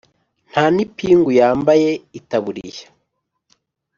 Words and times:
ntanipingu 0.51 1.29
yambaye.itaburiya 1.39 2.85